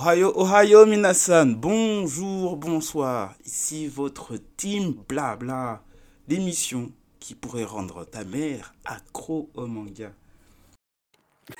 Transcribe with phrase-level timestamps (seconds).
[0.00, 1.56] Ohio, Ohio, minasan.
[1.60, 3.34] Bonjour, bonsoir.
[3.44, 5.82] Ici votre team Blabla,
[6.26, 10.10] l'émission qui pourrait rendre ta mère accro au manga.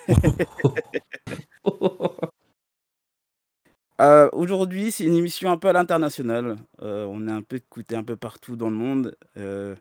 [4.01, 6.57] Euh, Aujourd'hui, c'est une émission un peu à l'international.
[6.81, 9.15] Euh, on est un peu écouté un peu partout dans le monde.
[9.37, 9.77] Euh,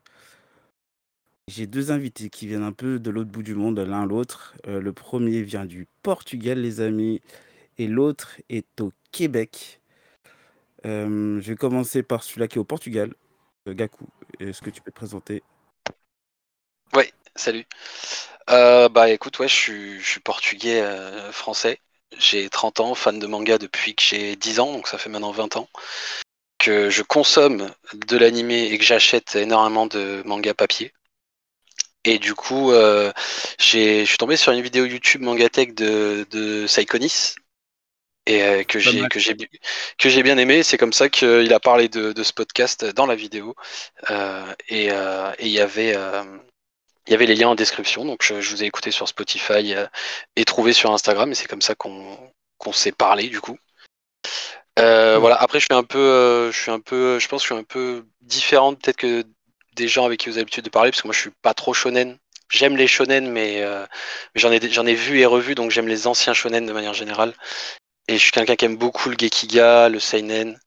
[1.48, 4.56] J'ai deux invités qui viennent un peu de l'autre bout du monde, l'un l'autre.
[4.68, 7.22] Le premier vient du Portugal, les amis,
[7.80, 9.80] et l'autre est au Québec.
[10.86, 13.14] Euh, je vais commencer par celui-là qui est au Portugal.
[13.68, 14.06] Euh, Gaku,
[14.40, 15.42] est-ce que tu peux te présenter?
[16.94, 17.66] Ouais, salut.
[18.50, 20.84] Euh, bah écoute, ouais, je suis, portugais
[21.32, 21.80] français.
[22.18, 25.32] J'ai 30 ans, fan de manga depuis que j'ai 10 ans, donc ça fait maintenant
[25.32, 25.70] 20 ans.
[26.58, 30.92] Que je consomme de l'animé et que j'achète énormément de manga papier.
[32.04, 37.36] Et du coup, je suis tombé sur une vidéo YouTube Mangatech de, de Saikonis
[38.30, 39.36] et euh, que j'ai que j'ai
[39.98, 40.64] que j'ai bien aimé.
[40.64, 43.56] C'est comme ça qu'il a parlé de, de ce podcast dans la vidéo.
[44.10, 45.96] Euh, et euh, et il y avait
[47.08, 49.74] il y avait les liens en description, donc je, je vous ai écouté sur Spotify
[50.36, 52.18] et trouvé sur Instagram, et c'est comme ça qu'on
[52.58, 53.58] qu'on s'est parlé du coup.
[54.78, 55.18] Ouais.
[55.18, 55.36] voilà.
[55.36, 57.64] Après, je suis un peu, je suis un peu, je pense que je suis un
[57.64, 59.26] peu différent peut-être que
[59.74, 61.54] des gens avec qui vous avez l'habitude de parler, parce que moi, je suis pas
[61.54, 62.18] trop shonen.
[62.50, 63.86] J'aime les shonen, mais, euh,
[64.34, 66.94] mais j'en ai, j'en ai vu et revu, donc j'aime les anciens shonen de manière
[66.94, 67.34] générale.
[68.10, 70.58] Et je suis quelqu'un qui aime beaucoup le gekiga, le seinen,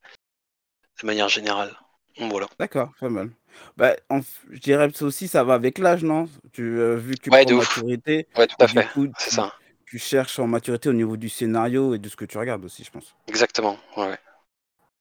[1.01, 1.77] de manière générale.
[2.17, 2.47] Donc, Voilà.
[2.57, 3.31] D'accord, pas mal.
[3.77, 6.29] Bah, en je dirais que ça aussi, ça va avec l'âge, non?
[6.53, 8.87] Tu, euh, vu que tu Ouais, prends maturité, Ouais, tout à fait.
[8.95, 9.53] coup, tu, ça.
[9.87, 12.85] tu cherches en maturité au niveau du scénario et de ce que tu regardes aussi,
[12.85, 13.13] je pense.
[13.27, 13.77] Exactement.
[13.97, 14.07] Ouais.
[14.11, 14.19] ouais.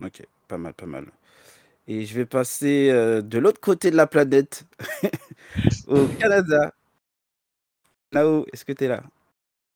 [0.04, 1.06] Ok, pas mal, pas mal.
[1.88, 4.66] Et je vais passer euh, de l'autre côté de la planète,
[5.88, 6.74] au Canada.
[8.12, 9.04] Nao, est-ce que tu es là?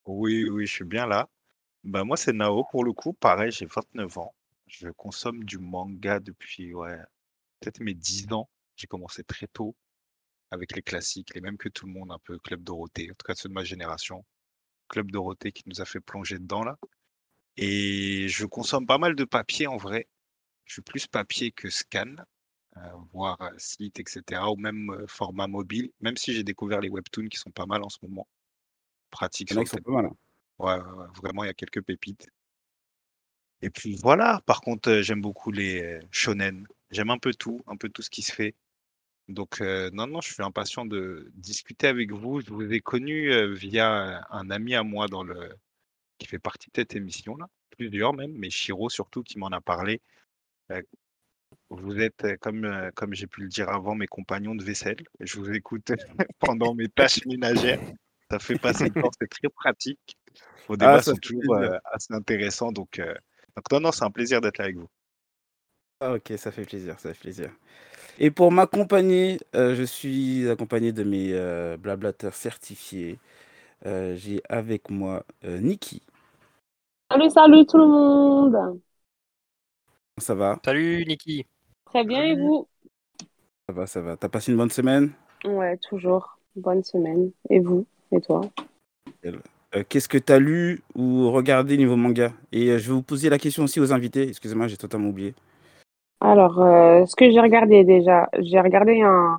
[0.08, 1.28] Oui, oui, je suis bien là.
[1.86, 3.14] Bah, moi, c'est Nao pour le coup.
[3.14, 4.34] Pareil, j'ai 29 ans.
[4.68, 6.98] Je consomme du manga depuis, ouais,
[7.60, 8.50] peut-être mes 10 ans.
[8.76, 9.76] J'ai commencé très tôt
[10.52, 13.26] avec les classiques, les mêmes que tout le monde, un peu Club Dorothée, en tout
[13.26, 14.26] cas ceux de ma génération.
[14.90, 16.78] Club Dorothée qui nous a fait plonger dedans là.
[17.58, 20.08] Et je consomme pas mal de papier en vrai.
[20.66, 22.16] Je suis plus papier que scan,
[22.78, 22.80] euh,
[23.14, 24.42] voire euh, site, etc.
[24.52, 27.84] Ou même euh, format mobile, même si j'ai découvert les webtoons qui sont pas mal
[27.84, 28.28] en ce moment.
[29.48, 29.84] Sur le téléphone.
[29.84, 30.06] pas mal.
[30.06, 30.18] hein.
[30.60, 32.28] Ouais, ouais, vraiment, il y a quelques pépites.
[33.62, 36.68] Et puis voilà, par contre, j'aime beaucoup les shonen.
[36.92, 38.56] J'aime un peu tout, un peu tout ce qui se fait.
[39.28, 42.42] Donc, non, non, je suis impatient de discuter avec vous.
[42.42, 45.56] Je vous ai connu via un ami à moi dans le...
[46.20, 50.02] qui fait partie de cette émission-là, plusieurs même, mais Shiro surtout qui m'en a parlé.
[51.70, 55.04] Vous êtes, comme, comme j'ai pu le dire avant, mes compagnons de vaisselle.
[55.20, 55.92] Je vous écoute
[56.40, 57.82] pendant mes tâches ménagères.
[58.30, 60.16] Ça fait passer le temps, c'est très pratique.
[60.68, 61.72] Vos Ah, débats ça sont fait toujours plaisir.
[61.72, 62.72] euh, assez intéressants.
[62.72, 63.14] Donc, euh,
[63.56, 64.90] donc non, non, c'est un plaisir d'être là avec vous.
[66.02, 67.52] Ah, ok, ça fait plaisir, ça fait plaisir.
[68.20, 73.20] Et pour m'accompagner, euh, je suis accompagné de mes euh, blablateurs certifiés.
[73.86, 76.02] Euh, J'ai avec moi euh, Niki.
[77.12, 78.80] Salut, salut tout le monde.
[80.18, 80.60] Ça va?
[80.66, 81.46] Salut Niki.
[81.86, 82.68] Très bien et vous?
[83.68, 84.18] Ça va, ça va.
[84.18, 85.14] T'as passé une bonne semaine?
[85.46, 86.40] Ouais, toujours.
[86.58, 87.32] Bonne semaine.
[87.50, 87.88] Et vous?
[88.12, 88.42] Et toi?
[89.26, 92.32] Euh, Qu'est-ce que tu as lu ou regardé niveau manga?
[92.52, 94.28] Et euh, je vais vous poser la question aussi aux invités.
[94.30, 95.34] Excusez-moi, j'ai totalement oublié.
[96.22, 99.38] Alors, euh, ce que j'ai regardé déjà, j'ai regardé un,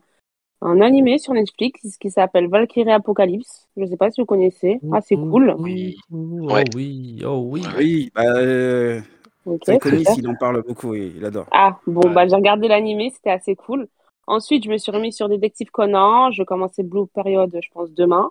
[0.61, 3.67] un animé sur Netflix qui s'appelle Valkyrie Apocalypse.
[3.77, 4.79] Je sais pas si vous connaissez.
[4.93, 5.55] Ah, c'est cool.
[5.59, 5.97] Oui.
[6.13, 6.17] Oh
[6.53, 6.65] Ouais.
[6.75, 7.23] oui.
[7.25, 7.63] Oh oui.
[7.79, 9.01] Oui, bah, euh,
[9.47, 10.19] Ok, Saikonis, super.
[10.19, 11.47] il en parle beaucoup et il adore.
[11.51, 12.13] Ah, bon, Ouais.
[12.15, 13.89] bah, j'ai regardé l'animé, c'était assez cool.
[14.27, 16.31] Ensuite, je me suis remis sur Détective Conan.
[16.33, 18.31] Je vais commencer Blue Period, je pense, demain.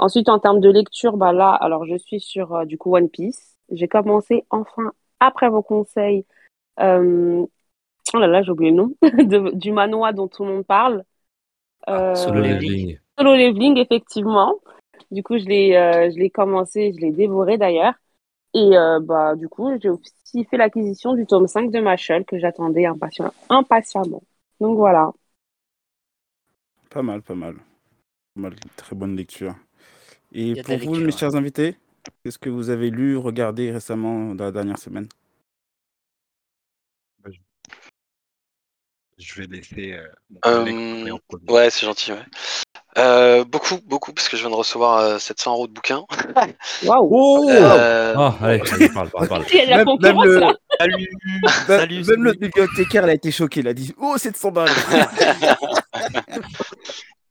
[0.00, 3.10] Ensuite, en termes de lecture, bah là, alors je suis sur euh, du coup One
[3.10, 3.56] Piece.
[3.70, 6.24] J'ai commencé enfin, après vos conseils,
[6.80, 7.44] euh,
[8.14, 11.04] oh là là, j'ai oublié le nom, de- du manoir dont tout le monde parle.
[11.86, 12.98] Ah, Solo Euh, leveling.
[13.18, 14.54] Solo Leveling, effectivement.
[15.10, 17.94] Du coup, je l'ai euh, je l'ai commencé, je l'ai dévoré d'ailleurs.
[18.54, 22.38] Et euh, bah, du coup, j'ai aussi fait l'acquisition du tome 5 de Machel que
[22.38, 24.22] j'attendais impatient- impatiemment.
[24.60, 25.12] Donc voilà.
[26.90, 27.56] Pas mal, pas mal.
[28.34, 29.54] Pas mal, très bonne lecture.
[30.32, 31.12] Et pour vous, lecture, mes ouais.
[31.12, 31.76] chers invités,
[32.24, 35.08] qu'est-ce que vous avez lu, regardé récemment dans la dernière semaine?
[37.22, 37.30] Bah,
[39.18, 40.08] je- vais laisser euh,
[40.46, 41.18] Euh.
[41.48, 42.12] Ouais, c'est gentil.
[42.12, 42.24] Ouais.
[42.98, 46.04] Euh, beaucoup, beaucoup, parce que je viens de recevoir euh, 700 euros de bouquins.
[46.82, 47.08] Waouh!
[47.12, 47.50] Oh!
[47.50, 49.86] Euh, Ah, allez, allez, parle, parle, Même,
[50.24, 50.40] le.
[50.80, 51.08] Salut.
[51.24, 51.94] même, Salut.
[51.96, 52.22] même salut.
[52.22, 53.60] le bibliothécaire, il a été choqué.
[53.60, 54.70] Il a dit Oh, 700 balles!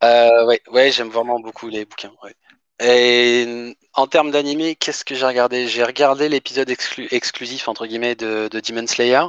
[0.03, 2.11] euh, ouais, ouais, j'aime vraiment beaucoup les bouquins.
[2.23, 2.35] Ouais.
[2.81, 5.67] Et en termes d'animé, qu'est-ce que j'ai regardé?
[5.67, 9.23] J'ai regardé l'épisode exclu- exclusif entre guillemets de, de Demon Slayer,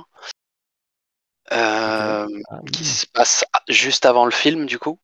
[1.53, 4.99] euh, Ah, qui se passe juste avant le film du coup.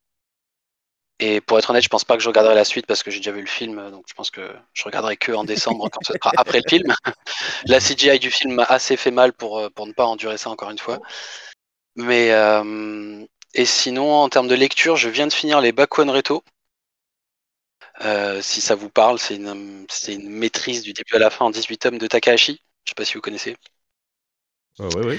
[1.18, 3.20] Et pour être honnête, je pense pas que je regarderai la suite parce que j'ai
[3.20, 6.12] déjà vu le film, donc je pense que je regarderai que en décembre quand ce
[6.12, 6.94] sera après le film.
[7.66, 10.50] La CGI du film m'a assez fait mal pour, euh, pour ne pas endurer ça
[10.50, 10.98] encore une fois.
[11.96, 16.44] Mais euh, et sinon, en termes de lecture, je viens de finir les Bakuan Reto.
[18.04, 21.78] Euh, si ça vous parle, c'est une, maîtrise du début à la fin en 18
[21.78, 22.60] tomes de Takahashi.
[22.84, 23.56] Je sais pas si vous connaissez.
[24.78, 25.18] Ouais, ouais, ouais.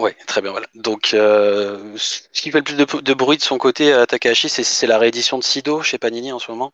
[0.00, 0.66] Ouais, très bien, voilà.
[0.74, 4.48] Donc, euh, ce qui fait le plus de, de bruit de son côté à Takahashi,
[4.48, 6.72] c'est, la réédition de Sido chez Panini en ce moment,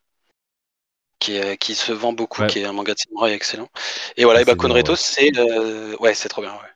[1.19, 2.49] qui, est- qui se vend beaucoup, Ouais.
[2.49, 3.69] qui est un manga de samouraï excellent.
[4.17, 4.99] Et voilà, Ah, et c'est Bakun bien, Reto, ouais.
[4.99, 6.53] c'est euh, ouais, c'est trop bien.
[6.53, 6.71] Ouais.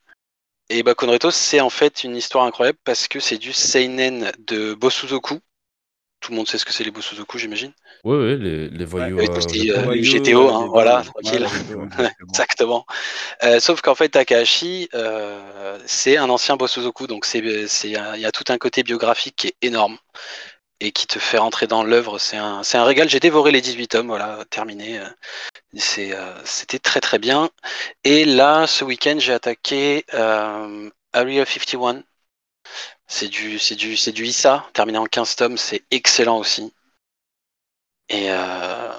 [0.68, 4.74] Et Bakun Reto, c'est en fait une histoire incroyable parce que c'est du seinen de
[4.74, 5.40] Bosuzoku.
[6.24, 7.72] Tout le monde sait ce que c'est les Bosuzoku, j'imagine.
[8.02, 9.18] Ouais, ouais, les, les voyous.
[9.18, 11.46] Oui, euh, euh, Voyou, GTO, hein, voilà, tranquille.
[11.98, 12.10] Ouais.
[12.30, 12.86] Exactement.
[13.42, 18.44] Euh, sauf qu'en fait, Takahashi, euh, c'est un ancien Bosuzoku, donc il y a tout
[18.48, 19.98] un côté biographique qui est énorme
[20.80, 22.18] et qui te fait rentrer dans l'œuvre.
[22.18, 23.10] C'est un, c'est un régal.
[23.10, 25.00] J'ai dévoré les 18 tomes, voilà, terminé.
[25.00, 25.04] Euh,
[25.98, 27.50] euh, c'était très très bien.
[28.04, 32.02] Et là, ce week-end, j'ai attaqué euh, Area 51.
[33.06, 35.58] C'est du, c'est du, Issa, terminé en 15 tomes.
[35.58, 36.72] C'est excellent aussi.
[38.08, 38.92] Et euh,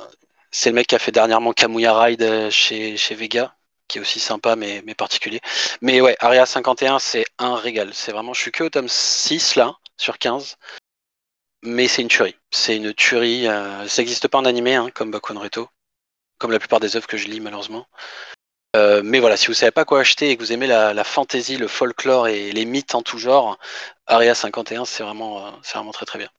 [0.51, 3.55] c'est le mec qui a fait dernièrement Kamuya Ride chez, Vega,
[3.87, 5.41] qui est aussi sympa mais, mais particulier.
[5.81, 7.93] Mais ouais, Area 51, c'est un régal.
[7.93, 10.57] C'est vraiment, je suis que au tome 6 là, sur 15.
[11.63, 12.35] Mais c'est une tuerie.
[12.51, 13.47] C'est une tuerie.
[13.47, 15.67] euh, ça n'existe pas en animé, hein, comme Bakuan Reto.
[16.37, 17.87] Comme la plupart des œuvres que je lis, malheureusement.
[18.75, 21.03] Euh, mais voilà, si vous savez pas quoi acheter et que vous aimez la, la
[21.05, 23.57] fantasy, le folklore et les mythes en tout genre,
[24.05, 26.29] Area 51, c'est vraiment, euh, c'est vraiment très très bien.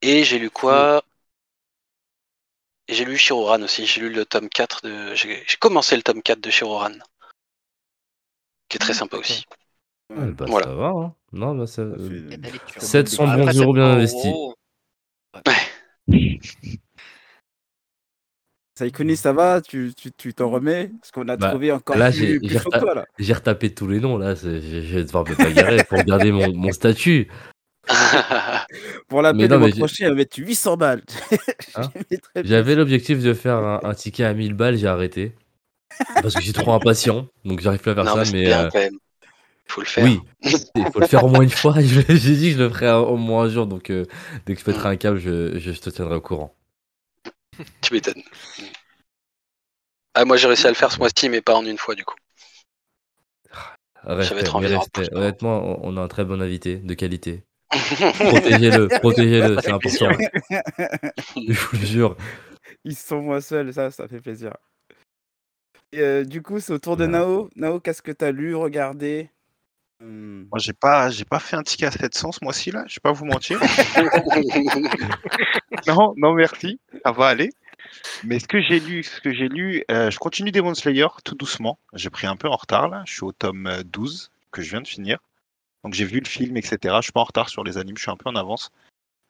[0.00, 1.02] Et j'ai lu quoi?
[2.86, 3.84] Et j'ai lu Shiroran aussi.
[3.84, 5.14] J'ai lu le tome 4 de.
[5.14, 6.92] J'ai j'ai commencé le tome 4 de Shiroran.
[8.68, 9.44] Qui est très sympa aussi.
[10.10, 10.66] Ouais, bah, Voilà.
[10.66, 11.14] ça va, hein.
[11.32, 11.90] Non, bah, ça.
[11.90, 12.82] Ça fait- euh, Il y a de la lecture.
[12.82, 14.30] 700 Après, bons euros bien investis.
[14.32, 14.54] gros.
[18.78, 20.92] Saïkuni, ça va Tu tu- tu t'en remets?
[21.00, 23.06] Parce qu'on a Bah, trouvé encore là, plus, j'ai- plus j'ai reta- toi, là.
[23.18, 26.52] J'ai retapé tous les noms là, je je vais devoir me bagarrer pour garder mon,
[26.54, 27.28] mon statut.
[29.08, 31.02] Pour la Mais paix de mais j'ai- prochain, il va mettre 800 balles.
[31.74, 31.90] Hein?
[32.44, 35.32] J'avais l'objectif de faire un, un ticket à 1000 balles, j'ai arrêté.
[36.14, 38.30] Parce que suis trop impatient, donc j'arrive plus à faire non, ça.
[38.32, 38.68] mais euh.
[39.66, 40.04] Faut le faire.
[40.04, 40.20] oui,
[40.76, 41.74] il faut le faire au moins une fois.
[41.80, 42.02] J'ai
[42.36, 44.04] dit que je le ferai au moins un jour, donc euh,
[44.46, 46.54] dès que je pèterai un câble, je, je te tiendrai au courant.
[47.82, 48.22] Tu m'étonnes.
[50.14, 52.04] Ah, moi j'ai réussi à le faire ce mois-ci, mais pas en une fois du
[52.04, 52.16] coup.
[54.02, 55.02] Trop envie respect.
[55.02, 55.08] reparler.
[55.12, 57.44] Honnêtement, on a un très bon invité de qualité.
[57.70, 60.08] Protégez-le, protégez-le, c'est important.
[61.36, 62.16] Je vous le jure.
[62.84, 64.56] Ils sont moi seul, ça, ça fait plaisir.
[65.92, 67.06] Et, euh, du coup, c'est au tour de.
[67.06, 67.50] Nao.
[67.56, 69.30] Nao, qu'est-ce que t'as lu, regardé?
[70.00, 70.44] Hmm.
[70.50, 72.84] Moi, j'ai pas, j'ai pas fait un ticket à 700 ce mois-ci là.
[72.86, 73.60] Je vais pas vous mentir.
[75.86, 76.80] non, non, merci.
[77.04, 77.50] Ça va aller.
[78.24, 81.34] Mais ce que j'ai lu, ce que j'ai lu, euh, je continue Demon Slayer tout
[81.34, 81.78] doucement.
[81.94, 83.02] J'ai pris un peu en retard là.
[83.06, 85.18] Je suis au tome euh, 12 que je viens de finir.
[85.84, 86.96] Donc j'ai vu le film, etc.
[86.98, 88.70] Je suis pas en retard sur les animes, je suis un peu en avance.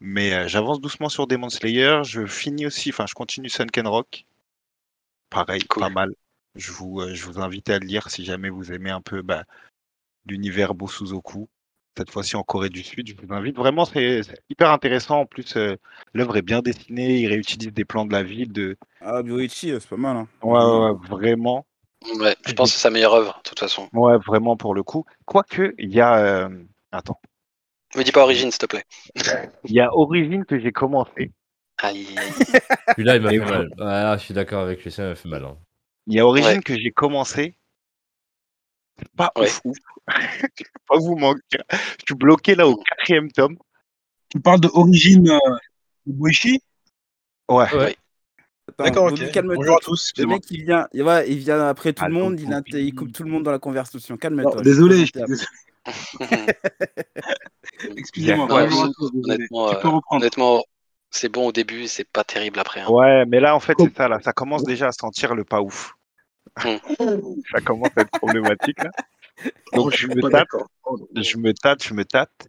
[0.01, 2.01] Mais euh, j'avance doucement sur Demon Slayer.
[2.05, 4.25] Je finis aussi, enfin je continue Sunken Rock.
[5.31, 5.83] Pareil, Cool.
[5.83, 6.15] pas mal.
[6.55, 9.23] Je vous, euh, je vous invite à le lire si jamais vous aimez un peu
[9.23, 9.45] bah,
[10.29, 11.49] l'univers Bosuzoku.
[11.97, 15.21] Cette fois-ci en Corée du Sud, je vous invite vraiment, c'est hyper intéressant.
[15.23, 15.75] En plus, euh,
[16.15, 18.53] l'œuvre est bien dessinée, il réutilise des plans de la ville.
[18.53, 18.77] De...
[19.01, 20.17] Ah, Bioichi, euh, c'est pas mal.
[20.17, 20.29] Hein.
[20.43, 21.67] Ouais, ouais, ouais, vraiment.
[22.21, 23.89] ouais, je pense que c'est sa meilleure œuvre, de toute façon.
[23.93, 25.05] Ouais, vraiment pour le coup.
[25.25, 26.19] Quoique, il y a.
[26.19, 26.49] euh,
[26.93, 27.21] Attends.
[27.97, 28.85] Me dis pas Origine, s'il te plaît.
[29.65, 31.33] Il y a Origin que j'ai commencé.
[31.79, 32.07] Aïe.
[32.97, 33.71] Celui-là, il m'a fait mal.
[33.81, 35.45] Ah, je suis d'accord avec lui, ça m'a fait mal.
[35.45, 35.57] hein.
[36.07, 36.63] Il y a Origin Ouais.
[36.63, 37.57] que j'ai commencé.
[39.17, 39.47] Pas Ouais.
[39.47, 39.77] ouf, ouf.
[40.89, 41.63] pas vous mentir.
[41.71, 41.77] Je
[42.07, 43.57] suis bloqué là au quatrième tome.
[44.31, 45.39] Tu parles de Origine euh,
[46.07, 46.61] de Boichi
[47.49, 47.73] Ouais.
[47.75, 47.97] Ouais.
[48.79, 49.31] D'accord, Bobby, ok.
[49.33, 49.57] calme-toi.
[49.57, 50.13] Bonjour à tous.
[50.17, 50.35] Le excusez-moi.
[50.37, 53.23] mec, il vient, il, va, il vient après tout Ah, le monde, il, coupe tout
[53.23, 54.17] le monde dans la conversation.
[54.19, 54.63] Calme-toi.
[54.63, 55.45] désolé, je présenter
[57.97, 58.53] excusez-moi.
[58.53, 58.93] Ouais, désolé.
[59.25, 60.01] honnêtement, Tu euh.
[60.11, 60.63] Honnêtement,
[61.11, 62.81] c'est bon au début, c'est pas terrible après.
[62.81, 62.91] hein.
[62.91, 64.07] Ouais, mais là, en fait, c'est ça.
[64.09, 65.95] Là, ça commence déjà à sentir le pas ouf.
[66.65, 67.43] Hmm.
[67.53, 68.91] ça commence à être problématique là.
[69.75, 70.69] Donc, je me tape, d'accord.
[70.85, 72.49] Oh, je me tâte, je me tâte.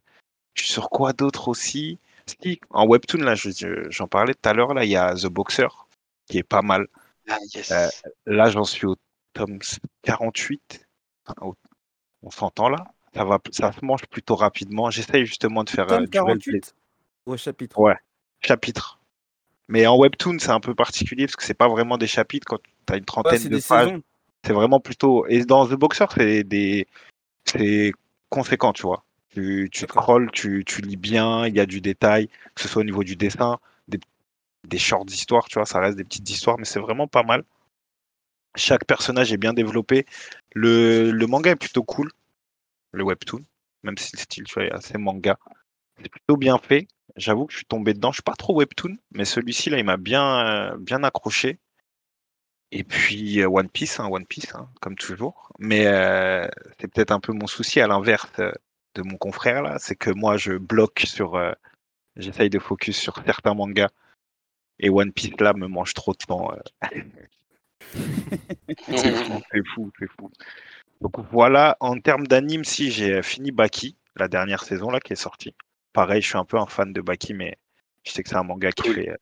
[0.56, 2.00] Je suis sur quoi d'autre aussi?
[2.25, 5.13] Si, en webtoon, là, je- je- j'en parlais tout à l'heure, là, il y a
[5.13, 5.68] The Boxer,
[6.28, 6.88] qui est pas mal.
[7.30, 7.72] Ah, yes.
[7.72, 7.88] Euh,
[8.25, 8.96] Là, j'en suis au
[9.34, 9.60] tome
[10.04, 10.86] 48.
[11.28, 11.56] Enfin, au-
[12.24, 12.84] On s'entend là
[13.16, 14.89] ça, va, ça se mange plutôt rapidement.
[14.92, 16.60] J'essaye justement de faire euh, Tome du well play.
[16.60, 16.75] 48
[17.25, 17.80] Au chapitre?
[17.80, 17.96] Ouais.
[18.42, 19.00] chapitre.
[19.68, 22.60] Mais en webtoon, c'est un peu particulier parce que c'est pas vraiment des chapitres quand
[22.89, 23.93] tu as une Ouais, trentaine de pages.
[24.46, 25.25] C'est vraiment plutôt.
[25.27, 26.88] Et dans The Boxer, c'est des.
[27.46, 27.93] C'est
[28.29, 29.05] conséquent, tu vois.
[29.29, 32.81] Tu, tu scrolls, tu, tu lis bien, il y a du détail, que ce soit
[32.81, 34.00] au niveau du dessin, des,
[34.67, 37.43] des shorts d'histoire, tu vois, ça reste des petites histoires, mais c'est vraiment pas mal.
[38.55, 40.05] Chaque personnage est bien développé.
[40.53, 42.12] Le, le manga est plutôt cool,
[42.93, 43.41] le webtoon,
[43.84, 45.38] même si le style, tu vois, est assez manga.
[46.01, 46.88] C'est plutôt bien fait.
[47.17, 48.12] J'avoue que je suis tombé dedans.
[48.12, 51.60] Je suis pas trop webtoon, mais celui-ci, là, il m'a bien, euh, bien accroché.
[52.71, 55.51] Et puis euh, One Piece, hein, One Piece, hein, comme toujours.
[55.59, 56.47] Mais euh,
[56.79, 58.51] c'est peut-être un peu mon souci à l'inverse euh,
[58.95, 61.51] de mon confrère là, c'est que moi je bloque sur, euh,
[62.15, 63.89] j'essaye de focus sur certains mangas
[64.79, 66.51] et One Piece là me mange trop de temps.
[66.51, 66.99] euh.
[68.88, 70.31] c'est fou, c'est fou.
[71.01, 75.17] Donc voilà, en termes d'anime, si j'ai fini Baki, la dernière saison là qui est
[75.17, 75.55] sortie.
[75.93, 77.57] Pareil, je suis un peu un fan de Baki, mais
[78.03, 79.17] je sais que c'est un manga qui fait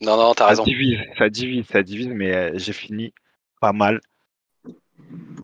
[0.00, 0.64] Non, non, t'as ça raison.
[0.64, 3.12] divise, ça divise, ça divise, mais euh, j'ai fini
[3.60, 4.00] pas mal.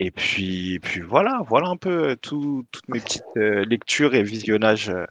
[0.01, 4.23] Et puis, puis voilà, voilà un peu euh, tout- toutes mes petites euh, lectures et
[4.23, 5.07] visionnages euh,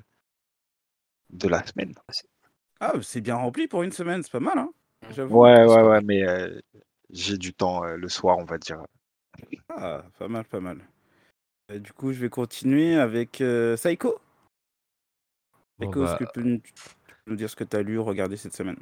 [1.30, 1.94] de la semaine.
[2.80, 4.70] Ah, c'est bien rempli pour une semaine, c'est pas mal, hein.
[5.30, 6.60] Ouais, ouais, ouais, mais euh,
[7.10, 8.84] j'ai du temps euh, le soir, on va dire.
[9.70, 10.80] Ah, pas mal, pas mal.
[11.74, 14.20] Du coup, je vais continuer avec euh, Saiko,
[15.82, 16.60] est-ce bah, que tu peux
[17.27, 18.77] nous, dire ce que tu as lu, regardé cette semaine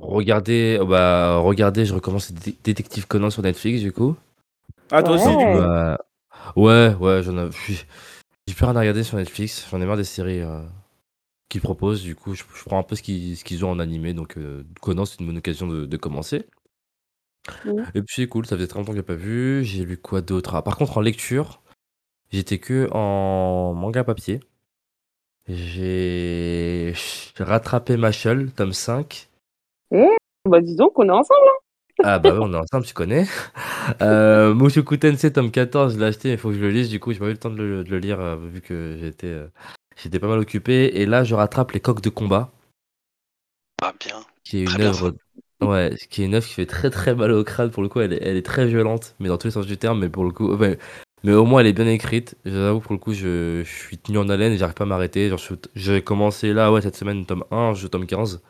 [0.00, 4.16] regardez, oh, bah, regardez, je recommence Dé- Détective Conan sur Netflix, du coup.
[4.90, 5.52] Ah, toi aussi, du Ouais.
[5.52, 5.98] coup Bah,
[6.56, 7.50] ouais, ouais, j'en ai.
[7.52, 7.74] je
[8.48, 9.66] J'ai plus rien à regarder sur Netflix.
[9.70, 10.62] J'en ai marre des séries euh,
[11.50, 12.02] qu'ils proposent.
[12.02, 14.14] Du coup, je, je prends un peu ce qu'ils ont en animé.
[14.14, 16.46] Donc, euh, Conan, c'est une bonne occasion de, de commencer.
[17.94, 18.46] Et puis, c'est cool.
[18.46, 19.64] Ça faisait très longtemps que j'ai pas vu.
[19.64, 20.54] J'ai lu quoi d'autre?
[20.54, 21.60] Ah, Par contre, en lecture,
[22.32, 24.40] j'étais que en manga papier.
[25.48, 26.92] J'ai
[27.38, 29.28] rattrapé Machel, tome 5.
[30.48, 31.40] Bah, dis donc, on est ensemble.
[32.02, 33.26] Ah bah ouais, on est ensemble, tu connais.
[34.02, 36.90] Euh, Mushoku Tensei tome 14, je l'ai acheté, il faut que je le lise.
[36.90, 38.96] Du coup, j'ai pas eu le temps de le, de le lire euh, vu que
[39.00, 39.48] j'étais euh,
[39.96, 41.00] j'étais pas mal occupé.
[41.00, 42.50] Et là, je rattrape les coques de combat,
[43.82, 44.20] Ah, bien.
[44.44, 45.14] qui est Très une œuvre,
[45.62, 47.70] ouais, qui est une œuvre qui fait très très mal au crâne.
[47.70, 49.78] Pour le coup, elle est, elle est très violente, mais dans tous les sens du
[49.78, 49.98] terme.
[50.00, 50.54] Mais pour le coup,
[51.24, 52.36] mais au moins elle est bien écrite.
[52.44, 55.30] J'avoue pour le coup, je, je suis tenu en haleine, et j'arrive pas à m'arrêter.
[55.74, 58.42] J'ai commencé là, ouais, cette semaine tome 1, je tome 15.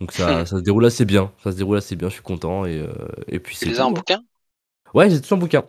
[0.00, 2.64] Donc ça, ça se déroule assez bien, ça se déroule assez bien, je suis content
[2.66, 2.92] et, euh,
[3.28, 4.22] et puis Tu c'est les as en bouquin?
[4.94, 5.64] Ouais, j'ai tout en bouquin.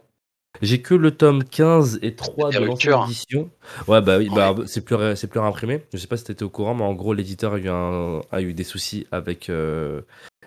[0.62, 3.50] J'ai que le tome 15 et 3 des de l'ancienne édition.
[3.88, 4.96] Ouais, bah oui, bah, c'est plus,
[5.28, 5.84] plus réimprimé.
[5.94, 8.42] Je sais pas si t'étais au courant, mais en gros, l'éditeur a, eu un- a
[8.42, 10.02] eu des soucis avec euh,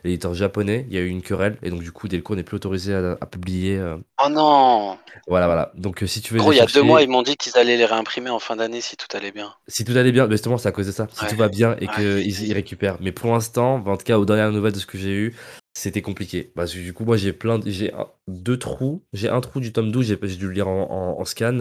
[0.04, 0.86] l'éditeur japonais.
[0.88, 3.16] Il y a eu une querelle, et donc du coup, Delcourt n'est plus autorisé à,
[3.20, 3.76] à publier.
[3.78, 5.72] euh, Oh non Voilà, voilà.
[5.76, 7.56] Donc euh, si tu veux Gros, il y a deux mois, ils m'ont dit qu'ils
[7.58, 9.52] allaient les réimprimer en fin d'année si tout allait bien.
[9.68, 11.06] Si tout allait bien, mais justement, c'est à cause de ça.
[11.12, 11.30] Si Ouais.
[11.30, 11.94] tout va bien et Ouais.
[11.94, 12.98] qu'ils ils récupèrent.
[13.00, 15.34] Mais pour l'instant, en tout cas, aux dernières nouvelles de ce que j'ai eu,
[15.76, 16.52] c'était compliqué.
[16.54, 19.02] Parce que du coup, moi, j'ai plein, de- j'ai un- deux trous.
[19.12, 21.60] J'ai un trou du tome 12, j'ai dû le lire en, en- en scan.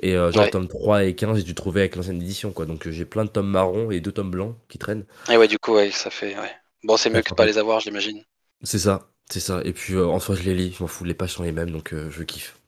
[0.00, 0.50] Et euh, genre, Ouais.
[0.50, 2.64] tome 3 et 15, j'ai dû trouver avec l'ancienne édition, quoi.
[2.64, 5.04] Donc, euh, j'ai plein de tomes marrons et deux tomes blancs qui traînent.
[5.30, 6.34] Et ouais, du coup, ouais, ça fait.
[6.38, 6.50] Ouais.
[6.84, 8.22] Bon, c'est mieux que de pas les avoir, j'imagine.
[8.62, 9.60] C'est ça, c'est ça.
[9.66, 10.72] Et puis, euh, en soi, je les lis.
[10.72, 12.58] Je m'en fous, les pages sont les mêmes, donc euh, je kiffe.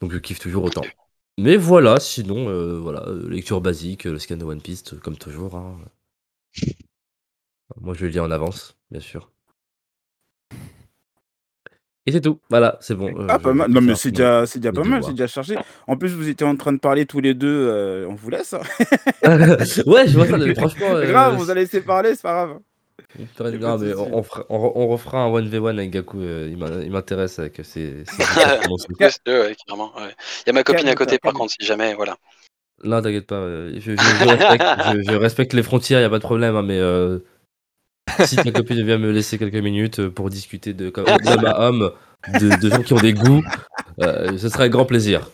[0.00, 0.94] Donc, je kiffe toujours autant.
[1.38, 5.54] Mais voilà, sinon, euh, voilà, lecture basique, le scan de One Piece, comme toujours.
[5.56, 5.78] hein.
[7.80, 9.30] Moi, je le lis en avance, bien sûr.
[12.06, 12.38] Et c'est tout.
[12.50, 13.08] Voilà, c'est bon.
[13.08, 13.68] euh, Ah, je- pas mal.
[13.70, 15.56] Non, mais c'est déjà, c'est déjà pas mal, c'est déjà chargé.
[15.88, 18.54] En plus, vous étiez en train de parler tous les deux, euh, on vous laisse.
[18.54, 18.60] hein.
[19.86, 20.86] ouais, je vois ça, mais franchement.
[20.94, 22.58] euh, grave, vous allez laisser parler, c'est pas grave.
[23.40, 26.20] a de mais on, on fera- on re- on refera un 1v1 avec Gaku.
[26.20, 26.48] euh,
[26.84, 28.04] il m'intéresse avec ses.
[29.26, 29.54] Ouais, ouais.
[29.66, 32.16] Il y a ma copine à côté, par contre, si jamais, voilà.
[32.84, 33.36] Non, t'inquiète pas.
[33.36, 36.56] euh, Je, je- je respecte, je- je respecte les frontières, il a pas de problème.
[36.56, 37.18] hein, mais euh,
[38.24, 41.60] si ta copine vient me laisser quelques minutes euh, pour discuter de comme- d'homme à
[41.68, 41.90] homme,
[42.40, 43.42] de, de gens qui ont des goûts,
[44.02, 45.28] euh, ce serait avec grand plaisir.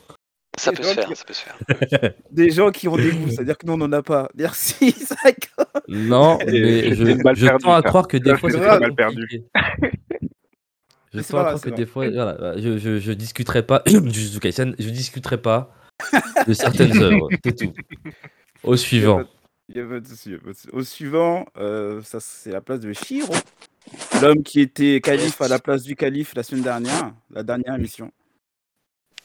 [0.58, 2.12] Ça peut faire, qui- ça peut se faire.
[2.30, 4.28] Des gens qui ont des goûts, c'est-à-dire que nous, on n'en a pas.
[4.34, 5.64] Merci, Saiko.
[5.88, 8.90] Non, mais je, perdue, tends à croire que des fois c'est perdue.
[8.94, 9.44] compliqué.
[11.14, 14.88] Je tends à pas croire que des fois, voilà, je, je, je discuterai pas, je
[14.90, 15.74] discuterai pas
[16.46, 17.72] de certaines œuvres, c'est tout.
[18.62, 19.22] Au suivant.
[19.68, 20.34] Il a pas de souci.
[20.72, 23.32] Au suivant, euh, ça c'est la place de Shiro,
[24.20, 28.12] l'homme qui était calife à la place du calife la semaine dernière, la dernière émission.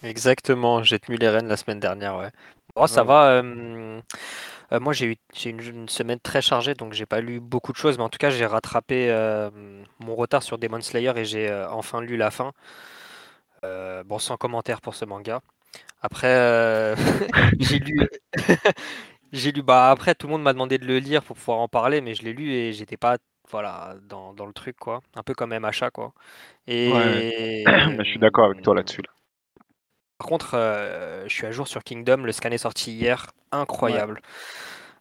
[0.03, 2.31] Exactement, j'ai tenu les rênes la semaine dernière, ouais.
[2.75, 3.07] Bon, ça Ouais.
[3.07, 3.31] va.
[3.41, 3.99] euh,
[4.73, 7.71] euh, moi, j'ai eu j'ai une, une semaine très chargée, donc j'ai pas lu beaucoup
[7.73, 9.09] de choses, mais en tout cas, j'ai rattrapé
[9.99, 12.53] mon retard sur Demon Slayer et j'ai euh, enfin lu la fin.
[14.05, 15.41] Bon, sans commentaire pour ce manga.
[16.01, 16.95] Après,
[17.59, 18.09] j'ai lu,
[19.33, 21.67] J'ai lu, bah après, tout le monde m'a demandé de le lire pour pouvoir en
[21.67, 23.17] parler, mais je l'ai lu et j'étais pas
[23.49, 25.01] voilà, dans, dans le truc, quoi.
[25.15, 26.13] Un peu comme MHA, quoi.
[26.67, 27.63] Et.
[27.63, 27.63] Mais
[28.05, 29.01] je suis d'accord avec toi là-dessus.
[29.01, 29.09] là.
[30.17, 32.17] Par contre, euh, je suis à jour sur Kingdom.
[32.23, 33.27] Le scan est sorti hier.
[33.51, 34.21] Incroyable.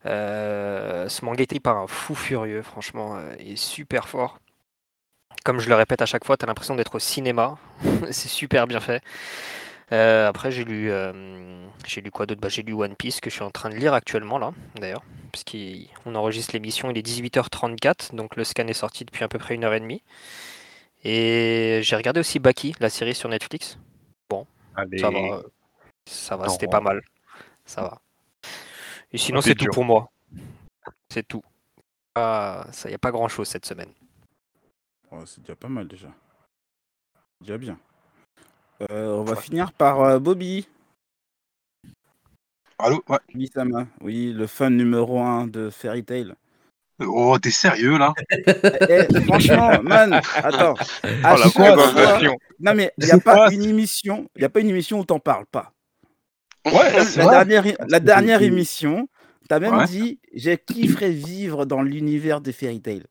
[0.07, 3.17] Euh, ce manga était par un fou furieux, franchement.
[3.17, 4.39] euh, Il est super fort.
[5.45, 7.57] Comme je le répète à chaque fois, t'as l'impression d'être au cinéma.
[8.11, 9.03] C'est super bien fait.
[9.93, 12.41] Euh, après, j'ai lu, euh, j'ai lu quoi d'autre?
[12.41, 15.05] Bah, J'ai lu One Piece que je suis en train de lire actuellement, là, d'ailleurs.
[15.33, 18.15] Parce qu'on enregistre l'émission, il est 18h34.
[18.15, 20.03] Donc le scan est sorti depuis à peu près une heure et demie.
[21.05, 23.79] Et j'ai regardé aussi Baki, la série sur Netflix.
[24.79, 24.99] Allez.
[24.99, 25.43] Ça va,
[26.05, 26.53] ça va, Non.
[26.53, 27.01] c'était pas mal.
[27.65, 28.01] Ça va.
[29.11, 30.11] Et sinon, peu c'est tout pour moi.
[31.09, 31.43] C'est tout.
[32.15, 33.91] Ah, ça y a pas grand chose cette semaine.
[35.11, 36.09] Oh, c'est déjà pas mal déjà.
[37.41, 37.79] Déjà bien.
[38.91, 40.67] Euh, on va finir par euh, Bobby.
[42.79, 43.19] Allô ouais.
[43.35, 43.87] Bisama.
[44.03, 46.35] Oui, le fan numéro 1 de Fairy Tail.
[47.01, 48.13] Oh, t'es sérieux là?
[48.31, 48.43] Eh,
[48.89, 50.75] eh, franchement, man, attends.
[51.05, 52.19] Oh la fois-.
[52.61, 55.05] Non mais il n'y a pas une émission, il y a pas une émission où
[55.05, 55.73] t'en parles pas.
[56.67, 57.45] Ouais, c'est La vrai.
[57.45, 59.09] dernière, la dernière émission,
[59.49, 59.87] t'as même Ouais.
[59.87, 63.05] dit, j'ai kifferé vivre dans l'univers de Fairy Tail.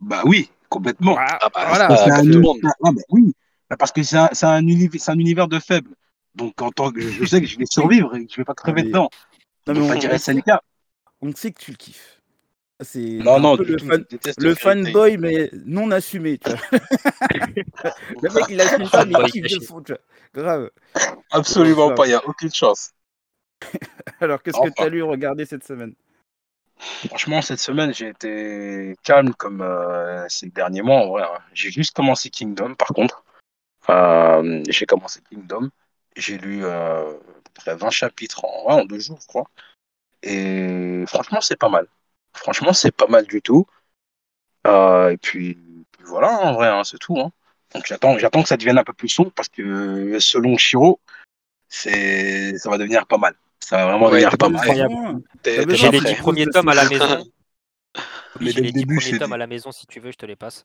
[0.00, 1.16] Bah oui, complètement.
[1.18, 1.88] Ah, Ah bah, voilà.
[1.88, 2.58] ça, C'est un comme tout le uni- monde.
[2.64, 3.34] Ah, bah oui,
[3.78, 5.94] parce que c'est un, univers, c'est un univers de faibles.
[6.34, 8.54] Donc en tant que je sais que je vais survivre et que je vais pas
[8.54, 9.08] crever Mais- dedans.
[9.66, 10.50] Non, mais on, pas dire on- SNK.
[11.20, 12.16] on sait que tu le kiffes.
[12.82, 14.06] C'est Non, non, le, fan-
[14.38, 16.38] le fanboy, mais non assumé.
[16.38, 16.58] Tu vois.
[18.22, 19.82] le mec, il assume pas, mais il kiffe de fond.
[19.82, 20.00] Tu vois.
[20.42, 20.70] Grave.
[21.30, 22.92] Absolument pas, il n'y a aucune chance.
[24.20, 25.94] Alors, qu'est-ce que tu as lu regardé cette semaine?
[27.08, 31.22] Franchement, cette semaine, j'ai été calme comme euh, ces derniers mois, en vrai.
[31.24, 31.38] hein.
[31.52, 33.22] J'ai juste commencé Kingdom, par contre.
[33.90, 35.70] Euh, j'ai commencé Kingdom.
[36.16, 39.44] J'ai lu euh, à peu près 20 chapitres en, ouais, en deux jours, je crois.
[40.22, 41.86] Et franchement, c'est pas mal.
[42.34, 43.66] Franchement, c'est pas mal du tout.
[44.66, 45.54] Euh, et puis,
[45.92, 47.18] puis voilà, en vrai, hein, c'est tout.
[47.18, 47.32] hein.
[47.74, 51.00] Donc j'attends, j'attends que ça devienne un peu plus sombre parce que selon Shiro,
[51.68, 53.34] c'est, ça va devenir pas mal.
[53.60, 54.64] Ça va vraiment Ouais, devenir pas mal.
[54.64, 56.16] J'ai les de dix prêt.
[56.16, 57.24] premiers de tomes à la maison.
[58.40, 60.16] Mais J'ai dès les le dix début, tomes à la maison si tu veux, je
[60.16, 60.64] te les passe.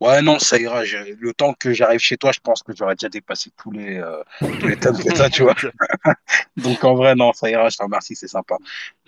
[0.00, 0.82] Ouais, non, ça ira.
[0.84, 4.22] Le temps que j'arrive chez toi, je pense que j'aurais déjà dépassé tous les, euh,
[4.60, 5.54] tous les tomes que tu vois.
[6.56, 7.68] Donc en vrai, non, ça ira.
[7.68, 8.56] Je te remercie, c'est sympa.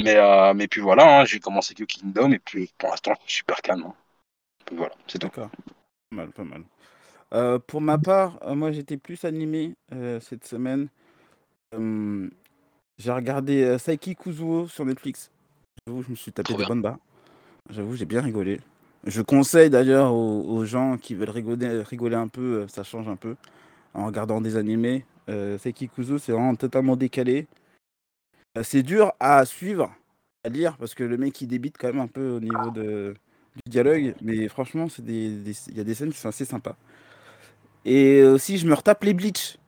[0.01, 3.31] Mais, euh, mais puis voilà, hein, j'ai commencé que Kingdom et puis pour l'instant, je
[3.33, 3.85] suis super calme.
[3.87, 3.94] hein.
[4.64, 5.27] Puis voilà, c'est tout.
[5.29, 5.51] D'accord.
[6.11, 6.62] Pas mal, pas mal.
[7.35, 9.74] Euh, pour ma part, euh, moi j'étais plus animé
[10.20, 10.88] cette semaine.
[11.74, 12.31] Euh,
[12.96, 15.31] j'ai regardé Saiki Kuzuo sur Netflix.
[15.87, 16.68] J'avoue, je me suis tapé Trop des bien.
[16.68, 16.98] bonnes barres.
[17.70, 18.61] J'avoue, j'ai bien rigolé.
[19.05, 23.09] Je conseille d'ailleurs aux, aux gens qui veulent rigoler, rigoler un peu, euh, ça change
[23.09, 23.37] un peu,
[23.95, 25.05] en regardant des animés.
[25.29, 27.47] Euh, c'est vraiment totalement décalé.
[28.57, 29.95] Euh, c'est dur à suivre,
[30.45, 33.15] à lire, parce que le mec il débite quand même un peu au niveau de,
[33.55, 36.45] du dialogue, mais franchement, c'est des, des- il y a des scènes qui sont assez
[36.45, 36.77] sympas.
[37.85, 39.59] Et aussi, je me retape les Bleach.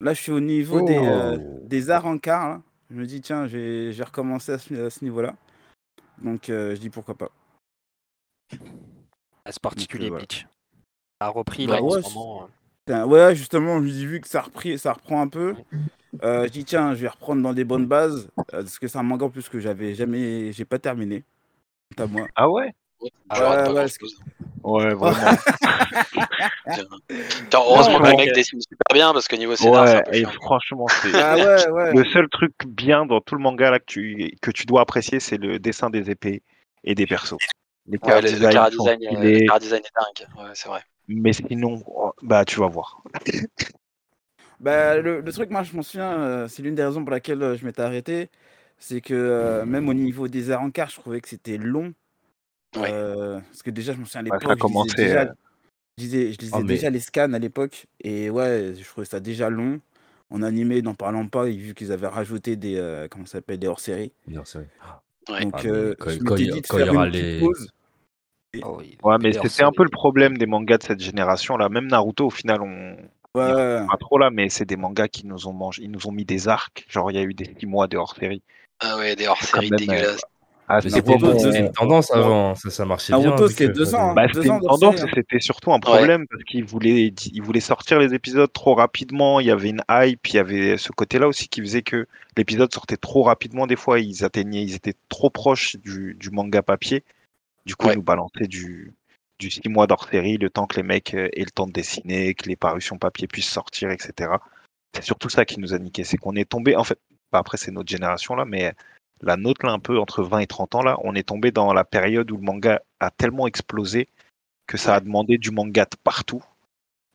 [0.00, 2.48] Là, je suis au niveau des, euh, des arts en quart.
[2.48, 2.62] là.
[2.90, 5.34] Je me dis, tiens, vais recommencer à ce, niveau-là.
[6.22, 7.30] Donc, euh, je dis pourquoi pas.
[8.50, 10.24] C'est particulier, voilà.
[10.24, 10.46] Bleach.
[11.20, 12.42] Ça a repris Bah là en ouais, ce moment.
[12.42, 12.46] euh.
[12.86, 15.54] Putain, Ouais, justement, je dis, vu que ça, repris, ça reprend un peu,
[16.22, 18.28] euh, je dis, tiens, je vais reprendre dans des bonnes bases.
[18.38, 21.24] euh, parce que c'est un manga en plus que j'avais jamais, j'ai pas terminé.
[21.98, 22.26] À moi.
[22.34, 22.72] Ah ouais?
[23.00, 23.64] Ouais, pas
[24.62, 25.04] ouais, vraiment.
[27.52, 30.14] Heureusement que le mec dessine super bien parce que niveau scénar, c'est un ouais, peu
[30.16, 31.94] et franchement, c'est Ah ouais, ouais.
[31.94, 35.20] le seul truc bien dans tout le manga là que tu, que tu dois apprécier,
[35.20, 36.42] c'est le dessin des épées
[36.82, 37.36] et des persos.
[37.86, 40.28] Les Ouais, chara le, design euh, le stylés, chara design est dingue.
[40.44, 40.80] Ouais, c'est vrai.
[41.08, 41.82] mais sinon,
[42.22, 43.02] bah tu vas voir.
[44.60, 47.42] Bah, le, le truc, moi, je m'en souviens, euh, c'est l'une des raisons pour laquelle
[47.42, 48.30] euh, je m'étais arrêté.
[48.78, 51.92] C'est que euh, même au niveau des quart, je trouvais que c'était long.
[52.76, 52.90] Ouais.
[52.92, 55.32] Euh, parce que déjà, je me souviens à l'époque, je déjà, euh,
[55.98, 57.86] je lisais, je lisais Oh, mais- déjà les scans à l'époque.
[58.00, 59.80] Et ouais, je trouvais ça déjà long.
[60.30, 63.58] En animé, n'en parlant pas, et vu qu'ils avaient rajouté des, euh, comment ça s'appelle,
[63.58, 64.12] des hors-séries.
[64.26, 64.42] Vrai.
[65.28, 65.40] Ouais.
[65.44, 66.46] Donc, Ah, euh, quand- il
[66.86, 67.68] y aura les- pause.
[68.62, 68.96] Oh oui.
[69.02, 71.68] Ouais, mais c'était un c'est- peu le problème des mangas de cette génération là.
[71.68, 72.96] Même Naruto, au final, on
[73.36, 73.42] Ouais,
[73.88, 76.24] pas trop là, mais c'est des mangas qui nous ont mangé, ils nous ont mis
[76.24, 76.86] des arcs.
[76.88, 78.42] Genre, il y a eu des six mois de hors-série.
[78.78, 80.20] Ah ouais, des Quand même, euh, dégueulasses.
[80.66, 83.22] Ah, c'était c'était Naruto, une, c'était tendance avant, ça, ça marchait bien.
[83.22, 84.26] Naruto, c'est deux ça ans, avait- hein.
[84.28, 85.06] Bah, c'était une tendance, hein.
[85.14, 89.40] c'était surtout un problème parce qu'ils voulaient, ils voulaient sortir les épisodes trop rapidement.
[89.40, 92.06] Il y avait une hype, il y avait ce côté-là aussi qui faisait que
[92.38, 93.66] l'épisode sortait trop rapidement.
[93.66, 97.04] Des fois, ils atteignaient, ils étaient trop proches du, du manga papier.
[97.66, 97.92] Du coup, Ouais.
[97.92, 98.94] ils nous balançaient du,
[99.38, 101.72] du six mois d'hors série, le temps que les mecs euh, aient le temps de
[101.72, 104.30] dessiner, que les parutions papier puissent sortir, etc.
[104.94, 106.04] C'est surtout ça qui nous a niqué.
[106.04, 106.98] C'est qu'on est tombé, en fait,
[107.32, 108.72] bah, après, c'est notre génération là, mais
[109.22, 111.72] la nôtre là un peu entre 20 et 30 ans là, on est tombé dans
[111.72, 114.08] la période où le manga a tellement explosé
[114.66, 116.42] que ça a demandé du manga de partout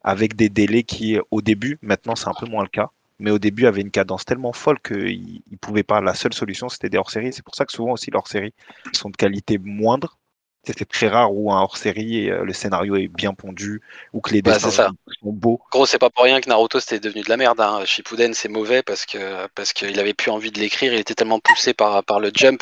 [0.02, 3.40] avec des délais qui au début, maintenant c'est un peu moins le cas, mais au
[3.40, 6.02] début avait une cadence tellement folle qu'ils ne pouvaient pas.
[6.02, 7.34] La seule solution c'était des hors-séries.
[7.34, 8.54] C'est pour ça que souvent aussi les hors-séries
[8.94, 10.18] sont de qualité moindre.
[10.66, 13.82] C'est très rare où un hors-série euh, le scénario est bien pondu
[14.14, 14.92] ou que les Bah, dessins ça.
[15.22, 15.60] sont beaux.
[15.72, 17.60] Gros, c'est pas pour rien que Naruto c'était devenu de la merde.
[17.62, 17.82] Hein.
[17.86, 20.94] Shippuden c'est mauvais parce que parce qu'il avait plus envie de l'écrire.
[20.94, 22.62] Il était tellement poussé par par le jump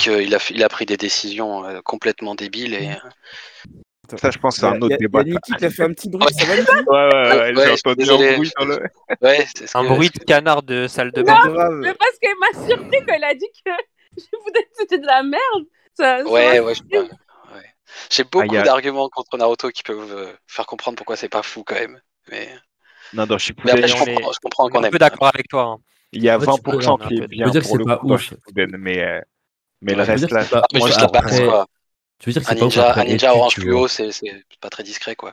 [0.00, 2.90] qu'il a il a pris des décisions euh, complètement débiles et
[4.16, 5.22] Ça, je pense que c'est un autre il y a- débat.
[5.22, 6.32] il y a Niki qui a fait un petit bruit, Ouais.
[6.32, 8.80] ça va Niki Ouais, ouais, ouais, Ouais, j'ai entendu un bruit dans le.
[9.22, 11.38] ouais, c'est ce Un que- bruit de canard de salle de bain.
[11.82, 13.70] Mais parce qu'elle m'a surpris quand elle a dit que
[14.18, 15.64] Shippuden c'était de la merde.
[15.94, 16.82] Ça, Ouais, ouais, je-.
[18.10, 21.42] J'ai beaucoup Ah, a- d'arguments contre Naruto qui peuvent euh, faire comprendre pourquoi c'est pas
[21.42, 22.00] fou quand même.
[22.30, 22.48] Mais,
[23.14, 25.30] Non, dans mais Shippuden, après, je comprends, je comprends On est qu'on un peu d'accord
[25.32, 25.62] avec toi.
[25.62, 25.76] hein.
[26.12, 27.76] il y a En fait, tu peux- 20% on qui est bien dire que pour
[27.76, 28.20] c'est le pas coup ouf.
[28.22, 29.20] Shippuden, mais, euh,
[29.82, 30.44] mais le Ouais, reste que là.
[30.44, 31.66] pas- mais moi, juste la après- base, quoi.
[32.18, 34.10] Tu veux dire que Un c'est pas ouf ninja, un ninja orange plus haut, c'est
[34.60, 35.32] pas très discret, quoi.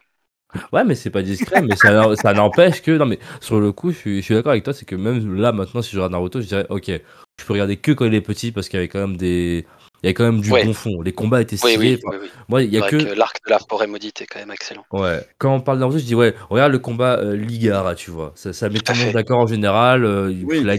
[0.71, 2.91] Ouais, mais c'est pas discret, mais ça, ça n'empêche que.
[2.91, 5.35] Non, mais sur le coup, je suis, je suis d'accord avec toi, c'est que même
[5.35, 8.13] là, maintenant, si je regarde Naruto, je dirais, ok, je peux regarder que quand il
[8.13, 9.65] est petit parce qu'il y avait quand même des.
[10.05, 10.63] Il y avait quand même du Ouais.
[10.63, 11.01] bon fond.
[11.01, 11.77] Les combats étaient stylés.
[11.95, 12.31] oui, Enfin, oui, oui.
[12.47, 12.95] Moi, il y a que.
[12.95, 14.85] que l'arc de la forêt maudite est quand même excellent.
[14.91, 15.27] Ouais.
[15.39, 18.31] Quand on parle de Naruto, je dis, ouais, regarde le combat euh, Ligara, tu vois.
[18.35, 20.05] Ça, ça met tout le monde d'accord en général.
[20.05, 20.63] euh, Oui.
[20.63, 20.75] la-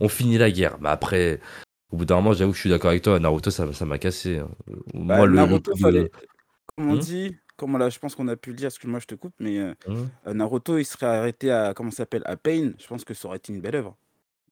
[0.00, 0.78] on finit la guerre.
[0.80, 1.40] Mais après,
[1.90, 3.18] au bout d'un moment, j'avoue que je suis d'accord avec toi.
[3.20, 4.38] Naruto, ça ça m'a cassé.
[4.38, 4.48] hein.
[4.94, 5.32] Bah, Moi, le.
[5.32, 6.10] le Naruto, de- fallait,
[6.74, 6.98] comme on Hmm?
[7.00, 9.58] dit, comme là, je pense qu'on a pu le dire, excuse-moi, je te coupe, mais
[9.58, 10.06] euh, Hmm?
[10.26, 12.72] euh, Naruto, il serait arrêté à, comment s'appelle, à Pain.
[12.78, 13.94] Je pense que ça aurait été une belle œuvre.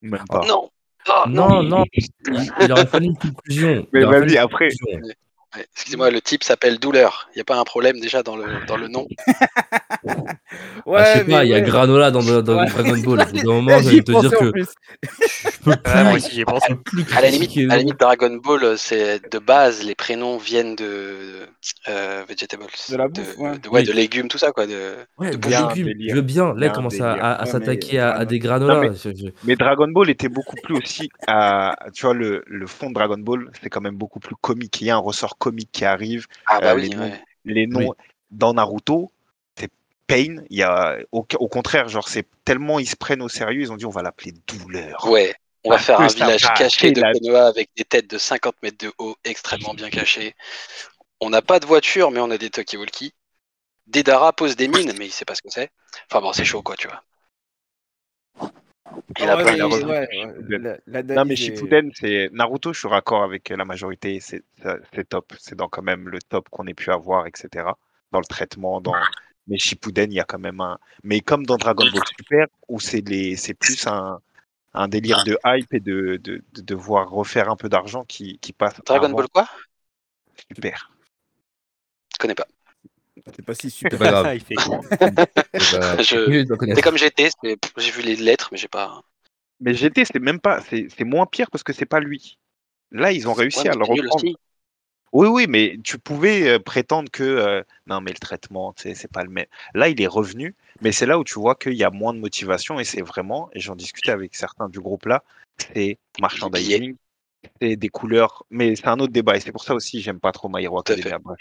[0.03, 0.45] Même pas.
[0.47, 0.69] Non
[1.07, 3.87] Ah, Non, non, il, aurait fallu une conclusion.
[3.93, 4.69] Mais vas-y, après.
[4.69, 5.09] conclusion.
[5.57, 7.29] Ouais, Excusez-moi, le type s'appelle Douleur.
[7.35, 9.07] Il n'y a pas un problème déjà dans le, dans le nom?
[10.87, 11.61] Ouais, Ah, je sais pas, il y a.
[11.61, 12.67] Granola dans, dans Ouais.
[12.67, 13.21] Dragon Ball.
[13.21, 14.67] Au bout d'un moment, de te dire que je peux plus,
[15.67, 16.73] Ouais, moi aussi, j'y ai pensé.
[17.15, 20.39] À la limite, critiquer à la le limite Dragon Ball, c'est de base, les prénoms
[20.39, 21.47] viennent de
[21.89, 23.59] euh, vegetables, De la bouffe, ouais.
[23.59, 23.85] de, ouais, Oui.
[23.87, 24.67] de légumes, tout ça quoi.
[24.67, 26.55] De, Ouais, de légumes, je veux bien.
[26.55, 27.25] Là, il commence à, délire.
[27.25, 28.75] à- à Ouais, s'attaquer à, des granolas.
[28.77, 32.43] Non, mais- Je- je- Mais Dragon Ball était beaucoup plus aussi à, tu vois, le,
[32.47, 34.81] le fond de Dragon Ball, c'est quand même beaucoup plus comique.
[34.81, 36.27] Il y a un ressort comique qui arrive.
[36.46, 37.22] Ah bah Euh, oui, les noms- ouais.
[37.44, 37.94] Les noms
[38.31, 39.11] dans Naruto,
[39.57, 39.70] c'est
[40.07, 40.42] Pain.
[40.51, 43.72] Il y a, au, au contraire, genre, c'est tellement ils se prennent au sérieux, ils
[43.72, 45.07] ont dit on va l'appeler douleur.
[45.09, 48.18] Ouais, on va Parce faire un village caché de la- Konoha avec des têtes de
[48.18, 50.35] 50 mètres de haut, extrêmement bien cachées.
[51.20, 53.12] On n'a pas de voiture, mais on a des talkie-walkie.
[53.87, 55.70] Dedara pose des mines, mais il sait pas ce que c'est.
[56.11, 57.03] Enfin bon, c'est chaud quoi, tu vois.
[59.18, 59.44] Il a ouais,
[59.85, 60.09] ouais,
[60.48, 64.42] la- la Non, mais Shippuden, c'est Naruto, je suis raccord avec la majorité, c'est
[65.09, 65.33] top.
[65.38, 67.77] C'est dans quand même le top qu'on ait pu avoir, etc.
[68.12, 68.92] Dans le traitement, dans.
[69.46, 70.79] Mais Shippuden, il y a quand même un.
[71.05, 74.20] Mais comme dans Dragon Ball Super, où c'est les, c'est plus un,
[74.74, 78.53] un délire de hype et de, de, de devoir refaire un peu d'argent qui, qui
[78.53, 78.81] passe.
[78.85, 79.48] Dragon Ball quoi?
[80.55, 80.90] Super.
[82.12, 82.46] Je connais pas.
[83.35, 83.99] C'est pas si super.
[83.99, 84.38] pas grave.
[84.38, 86.75] Fait- Je-.
[86.75, 87.31] C'est comme GT,
[87.77, 89.03] j'ai vu les lettres, mais j'ai pas.
[89.61, 92.38] Mais GT, c'est même pas, c'est c'est moins pire parce que c'est pas lui.
[92.91, 94.25] Là, ils ont réussi Ouais, à le reprendre.
[95.12, 98.95] Oui, oui, mais tu pouvais euh, prétendre que euh, non, mais le traitement, tu sais,
[98.95, 99.47] c'est pas le même.
[99.75, 102.19] Là, il est revenu, mais c'est là où tu vois qu'il y a moins de
[102.19, 105.25] motivation et c'est vraiment, et j'en discutais avec certains du groupe là,
[105.57, 106.95] c'est merchandising,
[107.61, 110.33] c'est des couleurs, mais c'est un autre débat et c'est pour ça aussi j'aime pas
[110.33, 110.79] trop My Hero.
[110.79, 111.19] Academia.
[111.19, 111.38] Bref.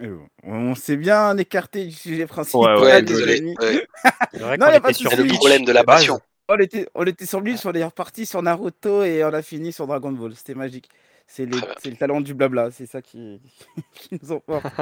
[0.00, 2.76] Bon, On s'est bien écarté du sujet principal.
[2.78, 3.40] Ouais, Ouais, désolé.
[3.40, 3.56] désolé.
[3.60, 3.86] Ouais.
[4.32, 5.22] C'est vrai Non, y a était pas de sur le.
[5.22, 5.96] Bleach, problème de la base.
[6.00, 6.20] passion.
[6.48, 9.72] On était, on était sur lui, on est reparti sur Naruto et on a fini
[9.72, 10.34] sur Dragon Ball.
[10.34, 10.90] C'était magique.
[11.26, 11.48] C'est
[11.82, 13.40] c'est le talent du blabla, c'est ça qui,
[13.94, 14.64] qui nous emporte.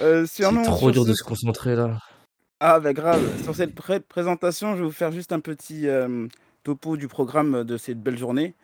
[0.00, 2.00] Euh, C'est trop dur de se concentrer là.
[2.58, 6.26] Ah bah grave, sur cette pré- présentation, je vais vous faire juste un petit euh,
[6.64, 8.54] topo du programme de cette belle journée.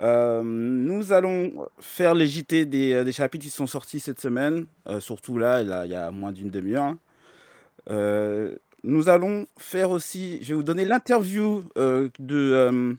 [0.00, 5.00] Nous allons faire les JT des, euh, des chapitres qui sont sortis cette semaine, euh,
[5.00, 6.84] surtout là, il y a moins d'une demi-heure.
[6.84, 6.98] hein.
[7.90, 12.96] Euh, nous allons faire aussi, je vais vous donner l'interview de,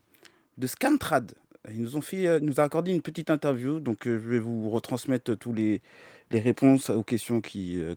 [0.58, 1.34] de Scantrad.
[1.70, 5.38] Ils nous ont fait, nous a accordé une petite interview, donc je vais vous retransmettre
[5.38, 5.82] tous les,
[6.32, 7.42] les réponses aux questions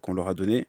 [0.02, 0.66] qu'on leur a données.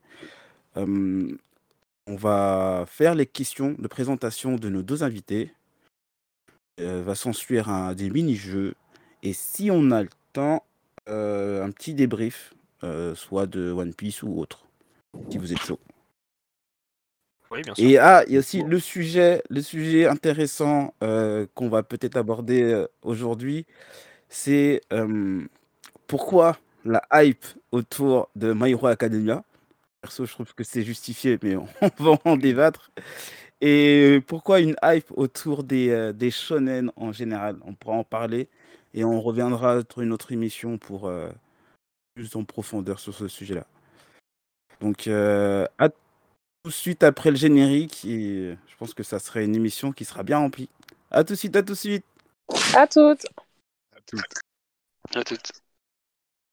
[0.76, 5.52] On va faire les questions de présentation de nos deux invités.
[6.82, 8.74] Euh, va s'ensuivre un des mini-jeux.
[9.24, 10.64] Et si on a le temps,
[11.10, 14.66] euh, un petit débrief, euh, soit de One Piece ou autre,
[15.30, 15.80] si vous êtes chaud.
[17.52, 17.86] Oui, bien sûr.
[17.86, 22.18] Et ah, il y a aussi le sujet, le sujet intéressant euh, qu'on va peut-être
[22.18, 23.66] aborder aujourd'hui,
[24.30, 24.82] c'est
[26.08, 29.44] pourquoi la hype autour de My Hero Academia?
[30.02, 31.68] Perso, je trouve que c'est justifié, mais on
[32.00, 32.92] va en débattre.
[33.62, 37.58] Et pourquoi une hype autour des, euh, des shonen en général?
[37.64, 38.50] On pourra en parler
[38.96, 41.30] et on reviendra sur une autre émission pour euh,
[42.16, 43.66] plus en profondeur sur ce sujet-là.
[44.82, 45.96] Donc, euh, à tout
[46.66, 50.24] de suite après le générique, et je pense que ça serait une émission qui sera
[50.24, 50.70] bien remplie.
[51.12, 52.06] À tout de suite, à tout de suite.
[52.76, 53.26] À toutes.
[53.96, 54.42] À toutes.
[55.16, 55.52] À toutes.